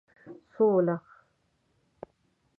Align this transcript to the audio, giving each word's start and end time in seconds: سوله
سوله 0.59 0.95